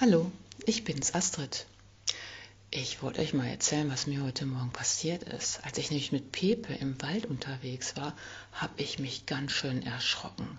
[0.00, 0.32] Hallo,
[0.66, 1.66] ich bin's, Astrid.
[2.72, 5.64] Ich wollte euch mal erzählen, was mir heute Morgen passiert ist.
[5.64, 8.12] Als ich nämlich mit Pepe im Wald unterwegs war,
[8.50, 10.58] habe ich mich ganz schön erschrocken.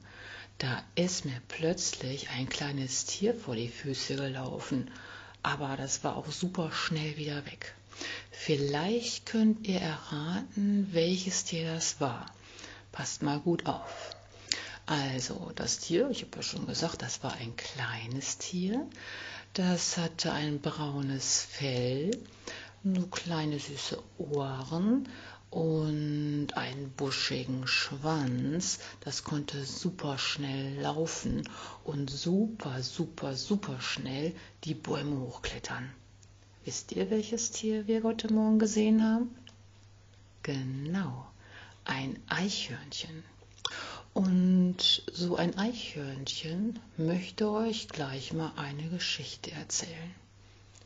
[0.58, 4.90] Da ist mir plötzlich ein kleines Tier vor die Füße gelaufen,
[5.44, 7.76] aber das war auch super schnell wieder weg.
[8.31, 12.26] Vielleicht könnt ihr erraten, welches Tier das war.
[12.94, 14.15] Passt mal gut auf.
[14.86, 18.88] Also, das Tier, ich habe ja schon gesagt, das war ein kleines Tier.
[19.54, 22.11] Das hatte ein braunes Fell,
[22.84, 25.08] nur kleine süße Ohren
[25.49, 28.80] und einen buschigen Schwanz.
[28.99, 31.49] Das konnte super schnell laufen
[31.83, 35.89] und super, super, super schnell die Bäume hochklettern.
[36.66, 39.33] Wisst ihr, welches Tier wir heute Morgen gesehen haben?
[40.44, 41.25] Genau,
[41.86, 43.23] ein Eichhörnchen.
[44.13, 50.16] Und so ein Eichhörnchen möchte euch gleich mal eine Geschichte erzählen.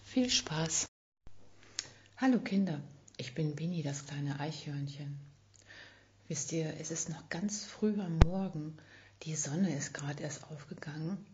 [0.03, 0.85] Viel Spaß!
[2.17, 2.81] Hallo Kinder,
[3.17, 5.17] ich bin Bini, das kleine Eichhörnchen.
[6.27, 8.77] Wisst ihr, es ist noch ganz früh am Morgen,
[9.23, 11.25] die Sonne ist gerade erst aufgegangen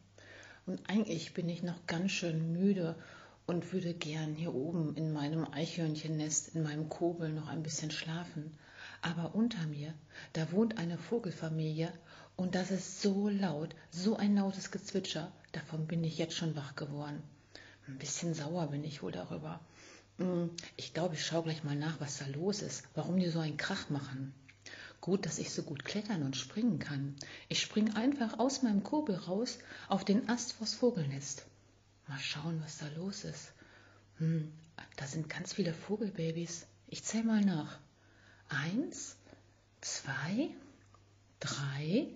[0.65, 2.95] und eigentlich bin ich noch ganz schön müde
[3.47, 8.57] und würde gern hier oben in meinem Eichhörnchennest, in meinem Kobel noch ein bisschen schlafen.
[9.01, 9.93] Aber unter mir,
[10.33, 11.91] da wohnt eine Vogelfamilie
[12.37, 16.75] und das ist so laut, so ein lautes Gezwitscher, davon bin ich jetzt schon wach
[16.75, 17.21] geworden.
[17.87, 19.59] Ein bisschen sauer bin ich wohl darüber.
[20.17, 23.39] Hm, ich glaube, ich schaue gleich mal nach, was da los ist, warum die so
[23.39, 24.33] einen Krach machen.
[25.01, 27.15] Gut, dass ich so gut klettern und springen kann.
[27.47, 31.45] Ich spring einfach aus meinem Kurbel raus auf den Ast vors Vogelnest.
[32.07, 33.53] Mal schauen, was da los ist.
[34.17, 34.51] Hm,
[34.95, 36.65] da sind ganz viele Vogelbabys.
[36.87, 37.77] Ich zähl mal nach.
[38.49, 39.15] Eins,
[39.81, 40.49] zwei,
[41.39, 42.07] drei,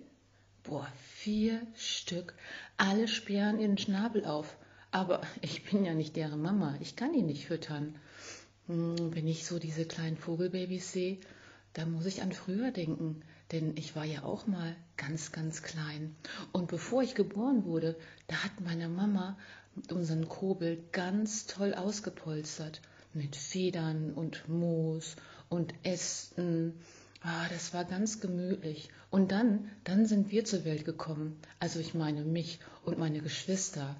[0.62, 2.34] boah, vier Stück.
[2.76, 4.56] Alle sperren ihren Schnabel auf.
[4.90, 6.76] Aber ich bin ja nicht deren Mama.
[6.80, 7.96] Ich kann die nicht füttern.
[8.66, 11.18] Hm, wenn ich so diese kleinen Vogelbabys sehe,
[11.72, 13.22] da muss ich an früher denken.
[13.52, 16.14] Denn ich war ja auch mal ganz, ganz klein.
[16.52, 17.96] Und bevor ich geboren wurde,
[18.28, 19.36] da hat meine Mama
[19.90, 22.80] unseren Kobel ganz toll ausgepolstert.
[23.12, 25.16] Mit Federn und Moos
[25.48, 26.80] und Ästen.
[27.22, 28.88] Ah, das war ganz gemütlich.
[29.10, 31.38] Und dann, dann sind wir zur Welt gekommen.
[31.58, 33.94] Also ich meine mich und meine Geschwister.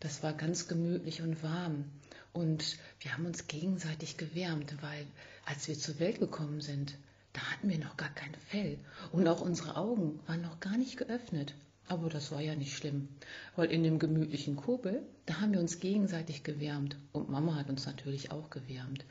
[0.00, 1.84] Das war ganz gemütlich und warm.
[2.32, 5.06] Und wir haben uns gegenseitig gewärmt, weil
[5.46, 6.96] als wir zur Welt gekommen sind,
[7.32, 8.78] da hatten wir noch gar kein Fell.
[9.12, 11.54] Und auch unsere Augen waren noch gar nicht geöffnet.
[11.86, 13.08] Aber das war ja nicht schlimm,
[13.56, 16.96] weil in dem gemütlichen Kurbel, da haben wir uns gegenseitig gewärmt.
[17.12, 19.04] Und Mama hat uns natürlich auch gewärmt.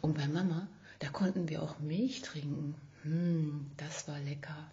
[0.00, 0.68] Und bei Mama,
[1.00, 2.76] da konnten wir auch Milch trinken.
[3.02, 4.70] Hm, das war lecker.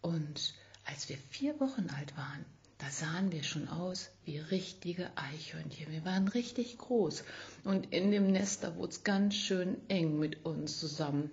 [0.00, 2.44] Und als wir vier Wochen alt waren,
[2.78, 5.92] da sahen wir schon aus wie richtige Eichhörnchen.
[5.92, 7.22] Wir waren richtig groß.
[7.62, 11.30] Und in dem Nest, da wurde es ganz schön eng mit uns zusammen.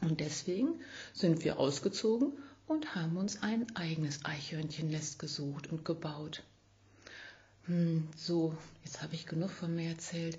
[0.00, 0.80] Und deswegen
[1.12, 2.32] sind wir ausgezogen
[2.66, 6.42] und haben uns ein eigenes Eichhörnchennest gesucht und gebaut.
[7.66, 10.38] Hm, so, jetzt habe ich genug von mir erzählt.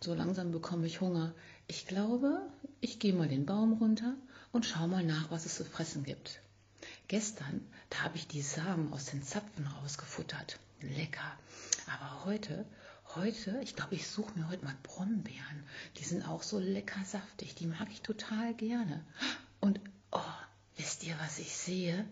[0.00, 1.32] So langsam bekomme ich Hunger.
[1.66, 2.40] Ich glaube,
[2.80, 4.14] ich gehe mal den Baum runter
[4.52, 6.40] und schau mal nach, was es zu fressen gibt.
[7.08, 10.58] Gestern, da habe ich die Samen aus den Zapfen rausgefuttert.
[10.80, 11.38] Lecker.
[11.86, 12.64] Aber heute,
[13.14, 15.62] heute, ich glaube, ich suche mir heute mal Brombeeren.
[15.98, 17.54] Die sind auch so lecker saftig.
[17.54, 19.04] Die mag ich total gerne.
[19.60, 19.80] Und,
[20.10, 20.20] oh,
[20.76, 22.04] wisst ihr, was ich sehe?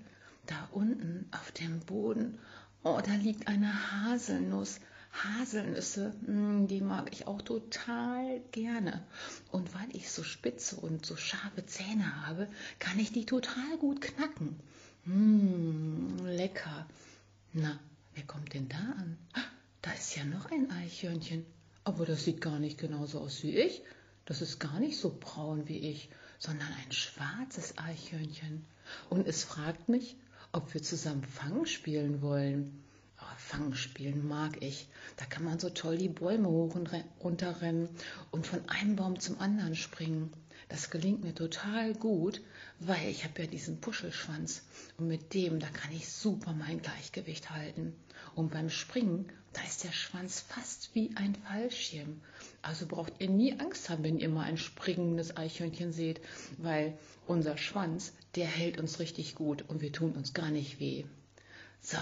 [0.46, 2.38] Da unten auf dem Boden,
[2.82, 4.80] oh, da liegt eine Haselnuss.
[5.12, 9.04] Haselnüsse, mm, die mag ich auch total gerne.
[9.50, 12.48] Und weil ich so spitze und so scharfe Zähne habe,
[12.78, 14.58] kann ich die total gut knacken.
[15.04, 16.86] Mmh, lecker.
[17.52, 17.78] Na,
[18.14, 19.18] wer kommt denn da an?
[19.82, 21.44] Da ist ja noch ein Eichhörnchen.
[21.84, 23.82] Aber das sieht gar nicht genauso aus wie ich.
[24.26, 28.64] Das ist gar nicht so braun wie ich, sondern ein schwarzes Eichhörnchen.
[29.08, 30.16] Und es fragt mich,
[30.52, 32.84] ob wir zusammen Fang spielen wollen.
[33.50, 34.86] Fangen spielen mag ich.
[35.16, 36.88] Da kann man so toll die Bäume hoch und
[37.20, 37.88] runterrennen
[38.30, 40.32] und von einem Baum zum anderen springen.
[40.68, 42.40] Das gelingt mir total gut,
[42.78, 44.62] weil ich habe ja diesen Puschelschwanz
[44.98, 47.92] und mit dem, da kann ich super mein Gleichgewicht halten.
[48.36, 52.20] Und beim Springen, da ist der Schwanz fast wie ein Fallschirm.
[52.62, 56.20] Also braucht ihr nie Angst haben, wenn ihr mal ein springendes Eichhörnchen seht,
[56.58, 56.96] weil
[57.26, 61.04] unser Schwanz, der hält uns richtig gut und wir tun uns gar nicht weh.
[61.80, 61.98] So,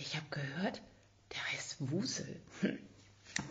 [0.00, 0.80] ich habe gehört,
[1.32, 2.40] der heißt Wusel.
[2.60, 2.78] Hm.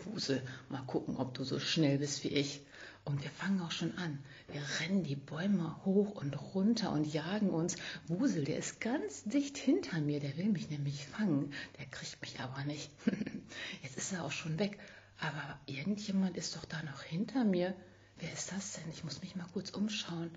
[0.04, 2.62] Wusel, mal gucken, ob du so schnell bist wie ich.
[3.04, 4.18] Und wir fangen auch schon an.
[4.48, 7.76] Wir rennen die Bäume hoch und runter und jagen uns.
[8.08, 10.20] Wusel, der ist ganz dicht hinter mir.
[10.20, 11.52] Der will mich nämlich fangen.
[11.78, 12.90] Der kriegt mich aber nicht.
[13.96, 14.78] ist er auch schon weg.
[15.18, 17.74] Aber irgendjemand ist doch da noch hinter mir.
[18.18, 18.90] Wer ist das denn?
[18.92, 20.30] Ich muss mich mal kurz umschauen.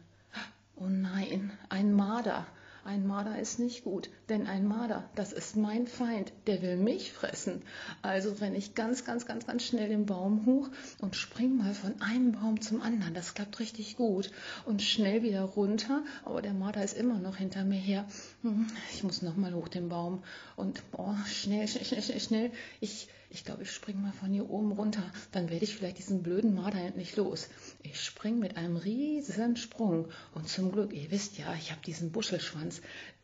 [0.75, 2.47] Oh nein, ein Marder.
[2.85, 7.13] Ein Marder ist nicht gut, denn ein Marder, das ist mein Feind, der will mich
[7.13, 7.61] fressen.
[8.01, 10.69] Also renne ich ganz, ganz, ganz, ganz schnell den Baum hoch
[10.99, 13.13] und spring mal von einem Baum zum anderen.
[13.13, 14.31] Das klappt richtig gut.
[14.65, 18.05] Und schnell wieder runter, aber der Marder ist immer noch hinter mir her.
[18.41, 20.21] Hm, ich muss noch mal hoch den Baum
[20.57, 22.51] und oh, schnell, schnell, schnell, schnell, schnell.
[22.81, 25.03] Ich, ich glaube, ich springe mal von hier oben runter.
[25.31, 27.49] Dann werde ich vielleicht diesen blöden Marder endlich los.
[27.81, 30.07] Ich springe mit einem riesen Sprung.
[30.35, 32.81] Und zum Glück, ihr wisst ja, ich habe diesen Buschelschwanz.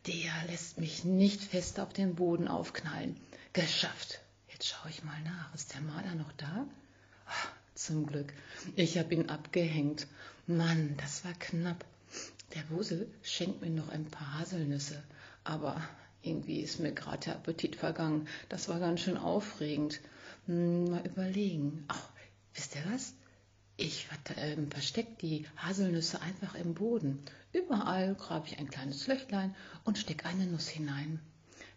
[0.08, 3.16] Der lässt mich nicht fest auf den Boden aufknallen.
[3.52, 4.20] Geschafft.
[4.48, 5.54] Jetzt schaue ich mal nach.
[5.54, 6.66] Ist der Marder noch da?
[7.26, 8.32] Ach, zum Glück.
[8.74, 10.08] Ich habe ihn abgehängt.
[10.48, 11.84] Mann, das war knapp.
[12.56, 15.04] Der Wusel schenkt mir noch ein paar Haselnüsse.
[15.44, 15.80] Aber
[16.22, 18.28] irgendwie ist mir gerade der Appetit vergangen.
[18.48, 20.00] Das war ganz schön aufregend.
[20.46, 21.84] Hm, mal überlegen.
[21.88, 22.08] Ach,
[22.54, 23.14] wisst ihr was?
[23.76, 27.22] Ich äh, verstecke die Haselnüsse einfach im Boden.
[27.52, 31.20] Überall grabe ich ein kleines Löchlein und stecke eine Nuss hinein.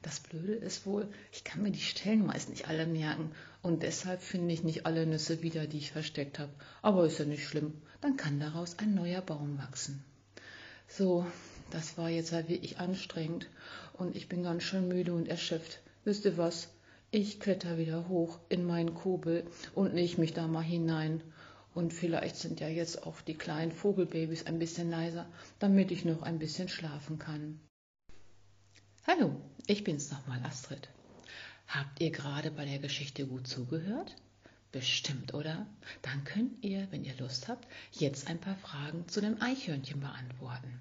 [0.01, 3.31] Das Blöde ist wohl, ich kann mir die Stellen meist nicht alle merken
[3.61, 6.51] und deshalb finde ich nicht alle Nüsse wieder, die ich versteckt habe.
[6.81, 10.03] Aber ist ja nicht schlimm, dann kann daraus ein neuer Baum wachsen.
[10.89, 11.25] So,
[11.71, 13.47] das war jetzt halt wirklich anstrengend
[13.93, 15.79] und ich bin ganz schön müde und erschöpft.
[16.03, 16.69] Wisst ihr was?
[17.11, 19.45] Ich kletter wieder hoch in meinen Kobel
[19.75, 21.21] und leg mich da mal hinein.
[21.75, 25.25] Und vielleicht sind ja jetzt auch die kleinen Vogelbabys ein bisschen leiser,
[25.59, 27.59] damit ich noch ein bisschen schlafen kann.
[29.07, 29.35] Hallo,
[29.67, 30.89] ich bin's nochmal, Astrid.
[31.67, 34.15] Habt ihr gerade bei der Geschichte gut zugehört?
[34.71, 35.67] Bestimmt, oder?
[36.01, 40.79] Dann könnt ihr, wenn ihr Lust habt, jetzt ein paar Fragen zu dem Eichhörnchen beantworten.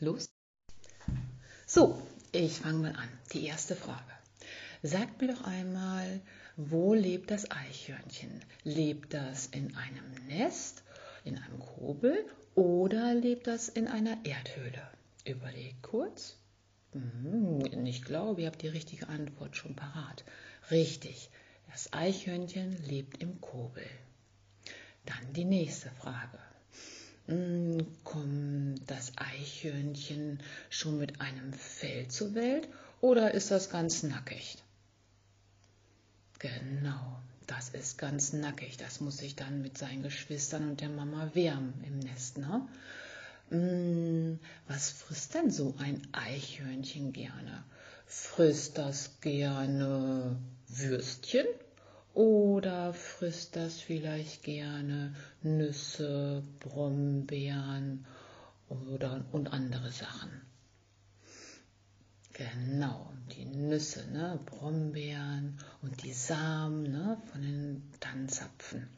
[0.00, 0.28] Los?
[1.66, 2.00] So,
[2.32, 3.08] ich fange mal an.
[3.32, 4.12] Die erste Frage.
[4.82, 6.20] Sagt mir doch einmal,
[6.56, 8.42] wo lebt das Eichhörnchen?
[8.64, 10.82] Lebt das in einem Nest,
[11.24, 14.86] in einem Kobel oder lebt das in einer Erdhöhle?
[15.24, 16.36] Überlegt kurz.
[16.92, 20.24] Hm, ich glaube, ihr habt die richtige Antwort schon parat.
[20.70, 21.30] Richtig,
[21.72, 23.86] das Eichhörnchen lebt im Kobel.
[25.06, 26.38] Dann die nächste Frage.
[27.26, 28.43] Hm, kommt
[28.86, 30.40] das Eichhörnchen
[30.70, 32.68] schon mit einem Fell zur Welt
[33.00, 34.56] oder ist das ganz nackig?
[36.38, 38.76] Genau, das ist ganz nackig.
[38.76, 42.38] Das muss sich dann mit seinen Geschwistern und der Mama wärmen im Nest.
[42.38, 42.66] Ne?
[43.50, 44.38] Hm,
[44.68, 47.64] was frisst denn so ein Eichhörnchen gerne?
[48.06, 50.36] Frisst das gerne
[50.68, 51.46] Würstchen
[52.14, 58.06] oder frisst das vielleicht gerne Nüsse, Brombeeren
[58.92, 60.42] oder, und andere Sachen?
[62.32, 68.88] Genau, die Nüsse, ne, Brombeeren und die Samen ne, von den Tannenzapfen.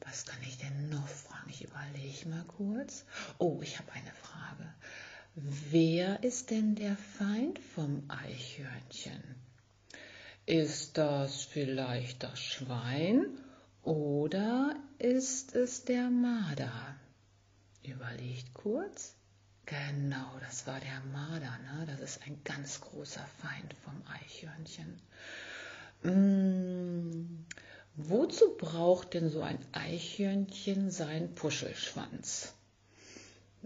[0.00, 1.50] Was kann ich denn noch fragen?
[1.50, 3.04] Ich überlege mal kurz.
[3.38, 4.74] Oh, ich habe eine Frage.
[5.36, 9.22] Wer ist denn der Feind vom Eichhörnchen?
[10.46, 13.26] Ist das vielleicht das Schwein
[13.84, 16.72] oder ist es der Marder?
[17.82, 19.16] Überlegt kurz.
[19.66, 21.58] Genau, das war der Marder.
[21.58, 21.86] Ne?
[21.86, 25.00] Das ist ein ganz großer Feind vom Eichhörnchen.
[26.02, 27.46] Hm,
[27.94, 32.54] wozu braucht denn so ein Eichhörnchen seinen Puschelschwanz?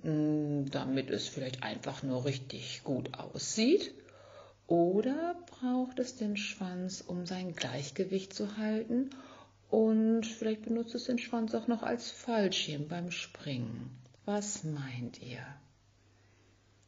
[0.03, 3.95] Hm, damit es vielleicht einfach nur richtig gut aussieht
[4.67, 9.11] oder braucht es den Schwanz, um sein Gleichgewicht zu halten?
[9.71, 14.04] Und vielleicht benutzt es den Schwanz auch noch als Fallschirm beim Springen.
[14.27, 15.45] Was meint ihr?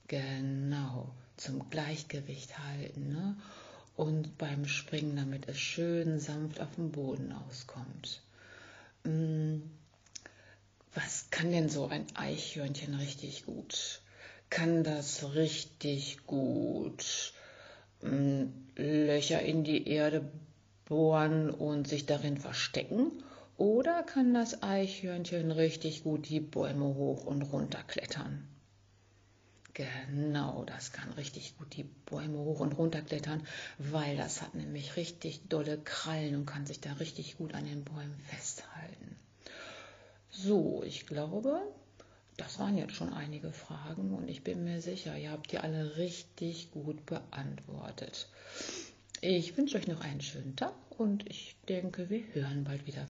[0.08, 3.08] Genau, zum Gleichgewicht halten.
[3.08, 3.36] Ne?
[3.96, 8.22] Und beim Springen, damit es schön sanft auf dem Boden auskommt.
[9.04, 9.70] Hm,
[10.94, 14.00] was kann denn so ein Eichhörnchen richtig gut?
[14.48, 17.34] Kann das richtig gut
[18.76, 20.30] Löcher in die Erde
[20.86, 23.12] bohren und sich darin verstecken?
[23.58, 28.46] Oder kann das Eichhörnchen richtig gut die Bäume hoch und runter klettern?
[29.76, 33.46] Genau, das kann richtig gut die Bäume hoch und runter klettern,
[33.76, 37.84] weil das hat nämlich richtig dolle Krallen und kann sich da richtig gut an den
[37.84, 39.16] Bäumen festhalten.
[40.30, 41.60] So, ich glaube,
[42.38, 45.98] das waren jetzt schon einige Fragen und ich bin mir sicher, ihr habt die alle
[45.98, 48.28] richtig gut beantwortet.
[49.20, 53.04] Ich wünsche euch noch einen schönen Tag und ich denke, wir hören bald wieder.